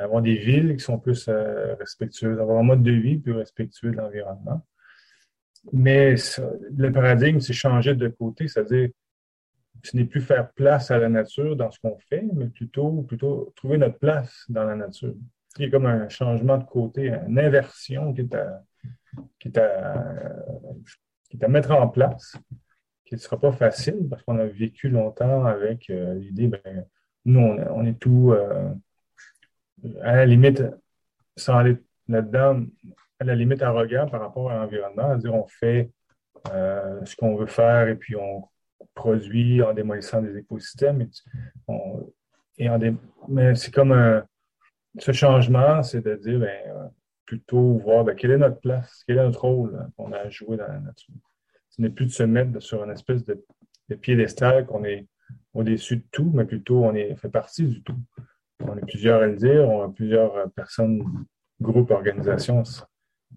avoir 0.00 0.22
des 0.22 0.36
villes 0.36 0.76
qui 0.76 0.82
sont 0.82 0.98
plus 0.98 1.28
euh, 1.28 1.74
respectueuses, 1.76 2.38
avoir 2.40 2.58
un 2.58 2.62
mode 2.62 2.82
de 2.82 2.92
vie 2.92 3.18
plus 3.18 3.32
respectueux 3.32 3.90
de 3.90 3.96
l'environnement. 3.96 4.64
Mais 5.72 6.14
le 6.76 6.92
paradigme 6.92 7.40
s'est 7.40 7.52
changé 7.52 7.94
de 7.94 8.08
côté, 8.08 8.48
c'est-à-dire 8.48 8.90
ce 9.82 9.96
n'est 9.96 10.04
plus 10.04 10.20
faire 10.20 10.50
place 10.52 10.90
à 10.90 10.98
la 10.98 11.08
nature 11.08 11.56
dans 11.56 11.70
ce 11.70 11.78
qu'on 11.80 11.98
fait, 12.10 12.24
mais 12.34 12.46
plutôt, 12.46 13.02
plutôt 13.02 13.52
trouver 13.56 13.78
notre 13.78 13.98
place 13.98 14.44
dans 14.48 14.64
la 14.64 14.76
nature. 14.76 15.14
Il 15.58 15.64
y 15.64 15.68
a 15.68 15.70
comme 15.70 15.86
un 15.86 16.08
changement 16.08 16.58
de 16.58 16.64
côté, 16.64 17.12
une 17.26 17.38
inversion 17.38 18.12
qui 18.12 18.22
est 18.22 18.34
à, 18.34 18.62
qui 19.38 19.48
est 19.48 19.58
à, 19.58 19.94
qui 21.30 21.36
mettre 21.48 21.72
en 21.72 21.88
place, 21.88 22.36
qui 23.04 23.14
ne 23.14 23.20
sera 23.20 23.38
pas 23.38 23.52
facile 23.52 24.06
parce 24.08 24.22
qu'on 24.22 24.38
a 24.38 24.46
vécu 24.46 24.88
longtemps 24.88 25.44
avec 25.44 25.90
euh, 25.90 26.14
l'idée, 26.14 26.48
ben, 26.48 26.86
nous, 27.24 27.40
on, 27.40 27.84
est 27.84 27.98
tout, 27.98 28.32
euh, 28.32 28.70
à 30.02 30.16
la 30.16 30.26
limite, 30.26 30.62
sans 31.36 31.56
aller 31.56 31.76
là-dedans, 32.08 32.64
à 33.18 33.24
la 33.24 33.34
limite 33.34 33.62
arrogant 33.62 34.06
par 34.08 34.20
rapport 34.20 34.50
à 34.50 34.56
l'environnement, 34.56 35.10
à 35.10 35.16
dire 35.16 35.34
on 35.34 35.46
fait 35.46 35.90
euh, 36.52 37.04
ce 37.04 37.16
qu'on 37.16 37.36
veut 37.36 37.46
faire 37.46 37.88
et 37.88 37.94
puis 37.94 38.14
on 38.16 38.44
produit 38.94 39.62
en 39.62 39.72
démolissant 39.72 40.20
des 40.20 40.36
écosystèmes. 40.36 41.08
Et, 42.58 42.68
mais 43.28 43.54
c'est 43.54 43.72
comme 43.72 44.22
ce 44.98 45.12
changement, 45.12 45.82
c'est 45.82 46.02
de 46.02 46.14
dire 46.16 46.38
ben, 46.38 46.90
plutôt 47.26 47.78
voir 47.78 48.04
ben, 48.04 48.14
quelle 48.14 48.32
est 48.32 48.38
notre 48.38 48.60
place, 48.60 49.02
quel 49.06 49.18
est 49.18 49.22
notre 49.22 49.44
rôle 49.44 49.88
qu'on 49.96 50.12
a 50.12 50.18
à 50.18 50.28
jouer 50.30 50.56
dans 50.56 50.68
la 50.68 50.80
nature. 50.80 51.14
Ce 51.70 51.82
n'est 51.82 51.90
plus 51.90 52.06
de 52.06 52.10
se 52.10 52.22
mettre 52.22 52.60
sur 52.60 52.84
une 52.84 52.90
espèce 52.90 53.24
de, 53.24 53.42
piédestal 54.00 54.66
qu'on 54.66 54.84
est 54.84 55.06
au-dessus 55.52 55.96
de 55.96 56.04
tout, 56.10 56.30
mais 56.34 56.44
plutôt 56.44 56.84
on 56.84 56.94
est, 56.94 57.14
fait 57.16 57.28
partie 57.28 57.64
du 57.64 57.82
tout 57.82 57.96
on 58.60 58.76
est 58.76 58.86
plusieurs 58.86 59.22
à 59.22 59.26
le 59.26 59.36
dire, 59.36 59.68
on 59.68 59.82
a 59.82 59.88
plusieurs 59.88 60.34
euh, 60.36 60.46
personnes, 60.46 61.02
groupes, 61.60 61.90
organisations 61.90 62.62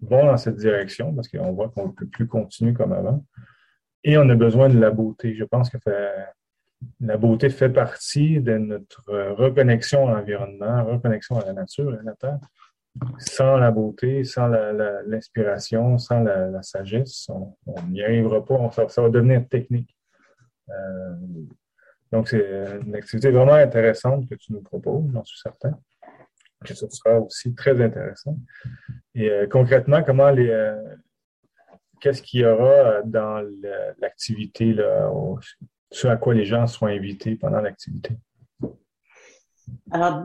vont 0.00 0.26
dans 0.26 0.36
cette 0.36 0.56
direction 0.56 1.12
parce 1.14 1.28
qu'on 1.28 1.52
voit 1.52 1.70
qu'on 1.70 1.88
ne 1.88 1.92
peut 1.92 2.06
plus 2.06 2.26
continuer 2.26 2.72
comme 2.72 2.92
avant. 2.92 3.24
Et 4.04 4.16
on 4.16 4.28
a 4.28 4.34
besoin 4.34 4.68
de 4.68 4.78
la 4.78 4.90
beauté. 4.90 5.34
Je 5.34 5.44
pense 5.44 5.70
que 5.70 5.78
la 7.00 7.16
beauté 7.16 7.50
fait 7.50 7.70
partie 7.70 8.40
de 8.40 8.58
notre 8.58 9.04
reconnexion 9.32 10.08
à 10.08 10.12
l'environnement, 10.12 10.84
reconnexion 10.84 11.40
à 11.40 11.46
la 11.46 11.52
nature 11.52 11.94
et 11.94 11.98
à 11.98 12.02
la 12.02 12.14
terre. 12.14 12.38
Sans 13.18 13.56
la 13.56 13.70
beauté, 13.70 14.24
sans 14.24 14.48
l'inspiration, 14.48 15.98
sans 15.98 16.20
la, 16.20 16.62
sagesse, 16.62 17.28
on 17.28 17.82
n'y 17.88 18.02
arrivera 18.02 18.44
pas. 18.44 18.70
ça, 18.88 19.02
va 19.02 19.08
devenir 19.08 19.46
technique. 19.48 19.96
Euh, 20.70 21.14
donc, 22.12 22.28
c'est 22.28 22.80
une 22.84 22.94
activité 22.94 23.30
vraiment 23.30 23.54
intéressante 23.54 24.28
que 24.28 24.34
tu 24.34 24.52
nous 24.52 24.62
proposes, 24.62 25.10
j'en 25.12 25.24
suis 25.24 25.38
certain. 25.38 25.78
Que 26.64 26.74
ce 26.74 26.88
sera 26.88 27.20
aussi 27.20 27.54
très 27.54 27.80
intéressant. 27.80 28.36
Et 29.14 29.30
euh, 29.30 29.46
concrètement, 29.46 30.02
comment 30.02 30.30
les. 30.30 30.50
Euh, 30.50 30.76
qu'est-ce 32.00 32.22
qu'il 32.22 32.40
y 32.40 32.44
aura 32.44 33.02
dans 33.02 33.44
l'activité, 33.98 34.76
ce 35.90 36.06
à 36.08 36.16
quoi 36.16 36.34
les 36.34 36.44
gens 36.44 36.66
sont 36.66 36.86
invités 36.86 37.36
pendant 37.36 37.60
l'activité? 37.60 38.16
Alors, 39.90 40.22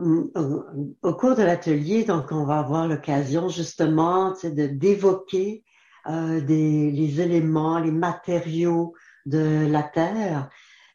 au 1.02 1.14
cours 1.14 1.34
de 1.36 1.42
l'atelier, 1.42 2.04
donc, 2.04 2.32
on 2.32 2.44
va 2.44 2.58
avoir 2.58 2.86
l'occasion 2.86 3.48
justement 3.48 4.32
de 4.42 4.66
d'évoquer 4.66 5.64
euh, 6.06 6.40
les 6.40 7.20
éléments, 7.20 7.78
les 7.78 7.90
matériaux 7.90 8.94
de 9.24 9.66
la 9.66 9.82
terre. 9.82 10.50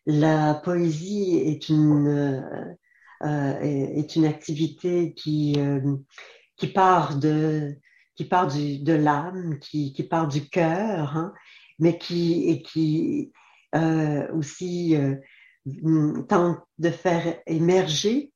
La 0.05 0.53
poésie 0.53 1.37
est 1.37 1.69
une 1.69 2.07
euh, 2.07 2.41
euh 3.23 3.59
est 3.61 4.15
une 4.15 4.25
activité 4.25 5.13
qui 5.13 5.57
qui 6.57 6.67
part 6.67 7.17
de 7.17 7.75
qui 8.15 8.25
part 8.25 8.47
du, 8.47 8.79
de 8.79 8.93
l'âme, 8.93 9.59
qui, 9.59 9.93
qui 9.93 10.03
part 10.03 10.27
du 10.27 10.47
cœur, 10.49 11.17
hein, 11.17 11.33
mais 11.79 11.97
qui 11.97 12.49
et 12.49 12.61
qui 12.61 13.31
aussi 14.33 14.95
tente 16.27 16.59
de 16.77 16.89
faire 16.89 17.39
émerger 17.47 18.31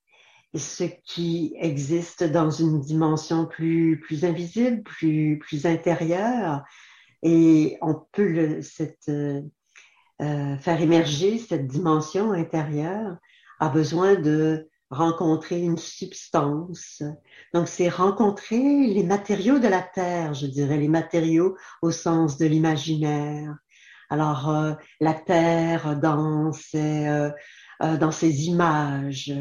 ce 0.60 0.84
qui 0.84 1.56
existe 1.60 2.24
dans 2.24 2.52
une 2.52 2.80
dimension 2.80 3.46
plus, 3.46 4.00
plus 4.00 4.24
invisible, 4.24 4.84
plus, 4.84 5.40
plus 5.40 5.66
intérieure. 5.66 6.64
Et 7.24 7.78
on 7.82 7.96
peut 8.12 8.62
euh, 9.10 9.42
euh, 10.22 10.58
faire 10.58 10.82
émerger 10.82 11.40
cette 11.40 11.68
dimension 11.68 12.34
intérieure 12.34 13.18
a 13.60 13.70
besoin 13.70 14.16
de 14.16 14.70
rencontrer 14.92 15.60
une 15.60 15.78
substance. 15.78 17.02
Donc, 17.54 17.68
c'est 17.68 17.90
rencontrer 17.90 18.60
les 18.60 19.04
matériaux 19.04 19.58
de 19.58 19.68
la 19.68 19.82
terre, 19.82 20.36
je 20.36 20.46
dirais, 20.46 20.78
les 20.78 20.88
matériaux 20.88 21.58
au 21.82 21.90
sens 21.90 22.38
de 22.38 22.46
l'imaginaire. 22.46 23.56
Alors, 24.12 24.50
euh, 24.50 24.74
la 25.00 25.14
terre 25.14 25.98
dans 25.98 26.52
ses, 26.52 27.32
dans 27.80 28.12
ses 28.12 28.46
images, 28.46 29.34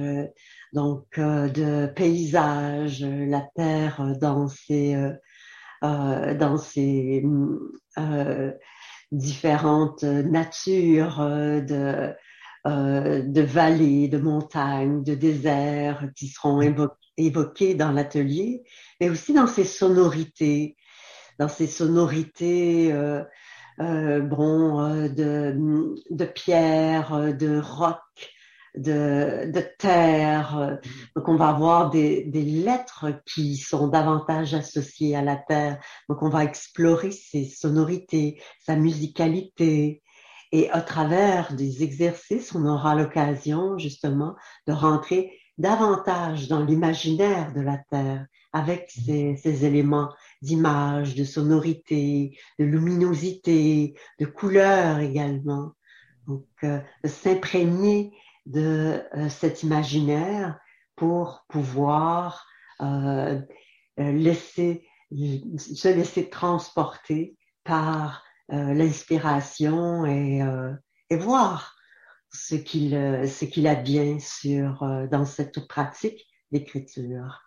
donc 0.73 1.19
euh, 1.19 1.49
de 1.49 1.87
paysages, 1.87 3.05
la 3.05 3.43
terre 3.55 4.17
dans 4.21 4.49
ses, 4.49 4.95
euh, 5.85 6.35
dans 6.35 6.57
ses 6.57 7.25
euh, 7.99 8.53
différentes 9.11 10.03
natures 10.05 11.19
de, 11.21 12.15
de 12.65 13.41
vallées, 13.43 14.09
de 14.09 14.19
montagnes, 14.19 15.03
de 15.03 15.15
déserts 15.15 16.09
qui 16.17 16.29
seront 16.29 16.61
évoqués 17.19 17.75
dans 17.75 17.93
l'atelier, 17.93 18.63
mais 19.01 19.11
aussi 19.11 19.35
dans 19.35 19.47
ses 19.47 19.65
sonorités, 19.65 20.77
dans 21.39 21.49
ces 21.49 21.67
sonorités 21.67 22.95
euh, 23.81 24.21
bon, 24.21 25.09
de, 25.09 25.95
de 26.11 26.25
pierre, 26.25 27.35
de 27.37 27.59
roc, 27.59 27.99
de, 28.77 29.51
de 29.51 29.65
terre. 29.79 30.79
Donc, 31.15 31.29
on 31.29 31.37
va 31.37 31.49
avoir 31.49 31.91
des, 31.91 32.25
des 32.25 32.43
lettres 32.43 33.07
qui 33.27 33.57
sont 33.57 33.89
davantage 33.89 34.55
associées 34.55 35.17
à 35.17 35.23
la 35.23 35.37
terre. 35.37 35.79
Donc, 36.09 36.23
on 36.23 36.29
va 36.29 36.45
explorer 36.45 37.11
ses 37.11 37.45
sonorités, 37.45 38.41
sa 38.61 38.77
musicalité. 38.77 40.03
Et 40.53 40.71
à 40.71 40.81
travers 40.81 41.55
des 41.55 41.83
exercices, 41.83 42.55
on 42.55 42.67
aura 42.67 42.95
l'occasion 42.95 43.79
justement 43.79 44.35
de 44.67 44.73
rentrer 44.73 45.33
davantage 45.59 46.49
dans 46.49 46.65
l'imaginaire 46.65 47.53
de 47.55 47.61
la 47.61 47.79
terre 47.91 48.27
avec 48.53 48.91
ces, 48.91 49.37
ces 49.37 49.65
éléments 49.65 50.11
d'image, 50.43 51.15
de 51.15 51.25
sonorité, 51.25 52.37
de 52.59 52.65
luminosité, 52.65 53.95
de 54.21 54.27
couleur 54.27 54.99
également. 54.99 55.73
Donc, 56.27 56.47
euh, 56.65 56.81
s'imprégner 57.05 58.13
de 58.47 59.03
euh, 59.15 59.29
cet 59.29 59.63
imaginaire 59.63 60.59
pour 60.97 61.45
pouvoir 61.49 62.47
euh, 62.81 63.41
euh, 64.01 64.13
laisser, 64.13 64.87
se 65.11 65.89
laisser 65.89 66.29
transporter 66.29 67.37
par 67.65 68.25
l'inspiration 68.49 70.05
et, 70.05 70.43
et, 71.09 71.17
voir 71.17 71.75
ce 72.31 72.55
qu'il 72.55 72.91
ce 73.27 73.47
qu'il 73.47 73.67
a 73.67 73.75
bien 73.77 74.19
sur 74.19 74.85
dans 75.11 75.25
cette 75.25 75.67
pratique 75.69 76.27
d'écriture. 76.51 77.41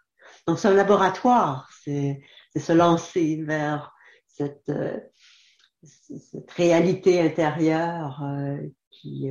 Donc 0.47 0.57
c'est 0.57 0.69
un 0.69 0.73
laboratoire, 0.73 1.69
c'est 1.83 2.23
se 2.57 2.71
lancer 2.71 3.43
vers 3.43 3.93
cette, 4.25 4.71
cette 5.83 6.51
réalité 6.51 7.21
intérieure 7.21 8.23
qui 8.89 9.29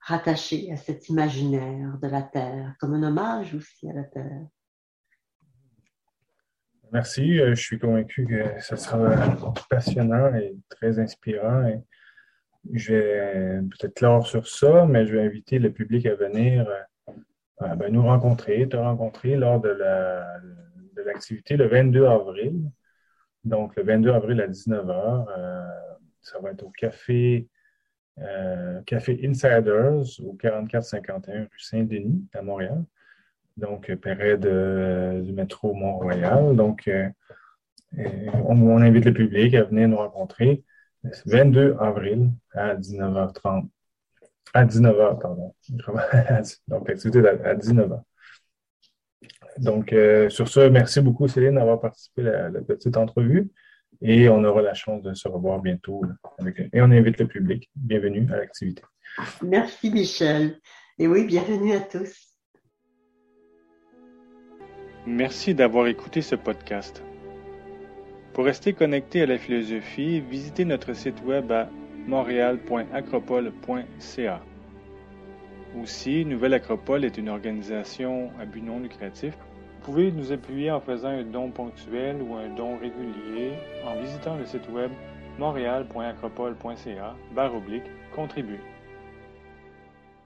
rattaché 0.00 0.72
à 0.72 0.76
cet 0.76 1.08
imaginaire 1.08 1.98
de 2.02 2.08
la 2.08 2.22
Terre, 2.22 2.74
comme 2.78 2.94
un 2.94 3.02
hommage 3.02 3.54
aussi 3.54 3.88
à 3.88 3.92
la 3.92 4.04
Terre. 4.04 4.46
Merci, 6.92 7.38
euh, 7.38 7.54
je 7.54 7.60
suis 7.60 7.78
convaincu 7.78 8.26
que 8.26 8.60
ce 8.60 8.74
sera 8.74 9.14
passionnant 9.70 10.34
et 10.34 10.56
très 10.68 10.98
inspirant. 10.98 11.70
Je 12.72 12.94
vais 12.94 13.60
peut-être 13.62 13.94
clore 13.94 14.26
sur 14.26 14.48
ça, 14.48 14.86
mais 14.86 15.06
je 15.06 15.14
vais 15.14 15.22
inviter 15.22 15.58
le 15.58 15.72
public 15.72 16.06
à 16.06 16.14
venir 16.14 16.68
euh, 17.62 17.74
ben, 17.76 17.92
nous 17.92 18.02
rencontrer, 18.02 18.68
te 18.68 18.76
rencontrer 18.76 19.36
lors 19.36 19.60
de 19.60 19.68
l'activité 21.04 21.56
le 21.56 21.68
22 21.68 22.06
avril. 22.06 22.70
Donc, 23.44 23.76
le 23.76 23.82
22 23.82 24.10
avril 24.10 24.40
à 24.40 24.48
19h, 24.48 25.26
euh, 25.38 25.62
ça 26.20 26.38
va 26.40 26.50
être 26.50 26.62
au 26.62 26.70
café 26.70 27.48
euh, 28.20 28.80
Café 28.82 29.20
Insiders 29.24 30.20
au 30.24 30.34
4451 30.34 31.42
rue 31.42 31.48
Saint-Denis 31.58 32.26
à 32.34 32.42
Montréal. 32.42 32.84
Donc, 33.56 33.94
près 33.96 34.36
de, 34.38 35.20
du 35.24 35.32
métro 35.32 35.74
Mont-Royal. 35.74 36.54
Donc, 36.56 36.88
euh, 36.88 37.08
on, 38.46 38.80
invite 38.80 39.04
le 39.04 39.12
public 39.12 39.54
à 39.54 39.64
venir 39.64 39.88
nous 39.88 39.96
rencontrer 39.96 40.62
le 41.02 41.10
22 41.26 41.76
avril 41.80 42.30
à 42.52 42.76
19h30. 42.76 43.68
À 44.52 44.64
19h, 44.64 45.20
pardon. 45.20 45.54
Donc, 46.68 46.88
l'activité 46.88 47.26
à 47.26 47.54
19h. 47.54 48.02
Donc, 49.58 49.92
euh, 49.92 50.28
sur 50.30 50.48
ce, 50.48 50.68
merci 50.68 51.00
beaucoup, 51.00 51.28
Céline, 51.28 51.54
d'avoir 51.56 51.80
participé 51.80 52.28
à 52.28 52.48
la 52.48 52.60
petite 52.60 52.96
entrevue 52.96 53.50
et 54.02 54.28
on 54.28 54.44
aura 54.44 54.62
la 54.62 54.74
chance 54.74 55.02
de 55.02 55.14
se 55.14 55.26
revoir 55.28 55.60
bientôt. 55.60 56.02
et 56.72 56.80
on 56.80 56.90
invite 56.90 57.18
le 57.18 57.26
public. 57.26 57.70
Bienvenue 57.74 58.26
à 58.32 58.36
l'activité. 58.36 58.82
Merci 59.42 59.90
Michel. 59.90 60.58
Et 60.98 61.06
oui, 61.06 61.24
bienvenue 61.24 61.72
à 61.72 61.80
tous. 61.80 62.34
Merci 65.06 65.54
d'avoir 65.54 65.86
écouté 65.86 66.22
ce 66.22 66.34
podcast. 66.34 67.02
Pour 68.34 68.44
rester 68.44 68.74
connecté 68.74 69.22
à 69.22 69.26
la 69.26 69.38
philosophie, 69.38 70.20
visitez 70.20 70.64
notre 70.64 70.92
site 70.92 71.20
web 71.24 71.50
à 71.50 71.68
montréal.acropole.ca. 72.06 74.40
Aussi, 75.80 76.24
Nouvelle 76.24 76.54
Acropole 76.54 77.04
est 77.04 77.18
une 77.18 77.28
organisation 77.28 78.30
à 78.38 78.44
but 78.44 78.62
non 78.62 78.78
lucratif 78.80 79.36
vous 79.80 79.92
pouvez 79.92 80.12
nous 80.12 80.30
appuyer 80.30 80.70
en 80.70 80.78
faisant 80.78 81.08
un 81.08 81.22
don 81.22 81.50
ponctuel 81.50 82.20
ou 82.20 82.34
un 82.34 82.54
don 82.54 82.76
régulier 82.76 83.54
en 83.86 83.98
visitant 83.98 84.36
le 84.36 84.44
site 84.44 84.68
web 84.68 84.90
montréal.acropole.ca 85.38 87.14
contribuer. 88.14 88.60